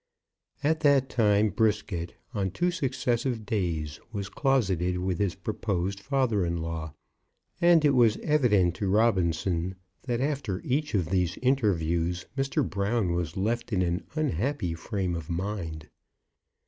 At 0.63 0.79
that 0.79 1.09
time 1.09 1.49
Brisket, 1.49 2.15
on 2.33 2.49
two 2.49 2.71
successive 2.71 3.45
days, 3.45 3.99
was 4.11 4.29
closeted 4.29 4.97
with 4.97 5.19
his 5.19 5.35
proposed 5.35 5.99
father 5.99 6.43
in 6.43 6.57
law, 6.57 6.95
and 7.61 7.85
it 7.85 7.91
was 7.91 8.17
evident 8.23 8.73
to 8.77 8.87
Robinson 8.89 9.75
that 10.07 10.19
after 10.19 10.59
each 10.63 10.95
of 10.95 11.11
these 11.11 11.37
interviews 11.43 12.25
Mr. 12.35 12.67
Brown 12.67 13.13
was 13.13 13.37
left 13.37 13.71
in 13.71 13.83
an 13.83 14.03
unhappy 14.15 14.73
frame 14.73 15.13
of 15.15 15.29
mind. 15.29 15.87